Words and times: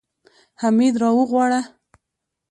حميد 0.61 0.95
راوغواړه. 1.01 1.61